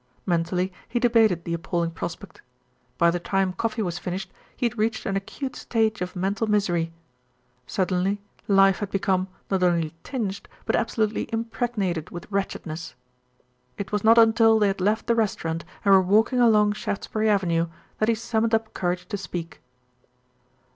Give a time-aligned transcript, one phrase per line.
[0.25, 2.41] Mentally he debated the appalling prospect.
[2.97, 6.91] By the time coffee was finished he had reached an acute stage of mental misery.
[7.67, 12.95] Suddenly life had become, not only tinged, but absolutely impregnated with wretchedness.
[13.77, 17.67] It was not until they had left the restaurant and were walking along Shaftesbury Avenue
[17.99, 19.61] that he summoned up courage to speak.